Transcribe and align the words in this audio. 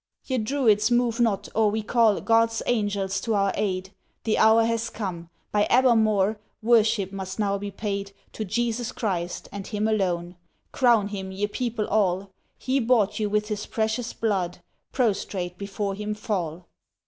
Ye 0.25 0.39
Druids 0.39 0.89
move 0.89 1.19
not, 1.19 1.47
or 1.53 1.69
we 1.69 1.83
call 1.83 2.21
God's 2.21 2.63
Angels 2.65 3.21
to 3.21 3.35
our 3.35 3.51
aid. 3.53 3.91
The 4.23 4.39
hour 4.39 4.63
has 4.63 4.89
come. 4.89 5.29
By 5.51 5.67
Abermawr 5.69 6.37
Worship 6.63 7.11
must 7.11 7.37
now 7.37 7.59
be 7.59 7.69
paid 7.69 8.11
To 8.33 8.43
Jesus 8.43 8.91
Christ, 8.91 9.47
and 9.51 9.67
Him 9.67 9.87
alone, 9.87 10.37
Crown 10.71 11.09
Him 11.09 11.31
ye 11.31 11.45
people 11.45 11.85
all; 11.87 12.31
He 12.57 12.79
bought 12.79 13.19
you 13.19 13.29
with 13.29 13.49
His 13.49 13.67
Precious 13.67 14.11
Blood, 14.11 14.63
Prostrate 14.91 15.59
before 15.59 15.93
Him 15.93 16.15
fall!" 16.15 16.65